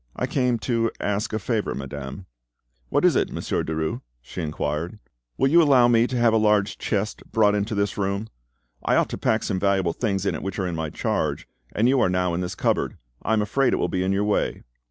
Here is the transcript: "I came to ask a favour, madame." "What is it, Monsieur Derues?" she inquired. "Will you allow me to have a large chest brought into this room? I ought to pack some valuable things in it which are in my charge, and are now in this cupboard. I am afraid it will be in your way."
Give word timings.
"I 0.15 0.25
came 0.25 0.57
to 0.61 0.89
ask 0.99 1.31
a 1.31 1.37
favour, 1.37 1.75
madame." 1.75 2.25
"What 2.89 3.05
is 3.05 3.15
it, 3.15 3.31
Monsieur 3.31 3.63
Derues?" 3.63 4.01
she 4.19 4.41
inquired. 4.41 4.97
"Will 5.37 5.49
you 5.49 5.61
allow 5.61 5.87
me 5.87 6.07
to 6.07 6.17
have 6.17 6.33
a 6.33 6.37
large 6.37 6.79
chest 6.79 7.21
brought 7.31 7.53
into 7.53 7.75
this 7.75 7.99
room? 7.99 8.27
I 8.83 8.95
ought 8.95 9.09
to 9.09 9.17
pack 9.19 9.43
some 9.43 9.59
valuable 9.59 9.93
things 9.93 10.25
in 10.25 10.33
it 10.33 10.41
which 10.41 10.57
are 10.57 10.65
in 10.65 10.73
my 10.73 10.89
charge, 10.89 11.47
and 11.71 11.87
are 11.93 12.09
now 12.09 12.33
in 12.33 12.41
this 12.41 12.55
cupboard. 12.55 12.97
I 13.21 13.33
am 13.33 13.43
afraid 13.43 13.73
it 13.73 13.77
will 13.77 13.89
be 13.89 14.01
in 14.03 14.11
your 14.11 14.23
way." 14.25 14.63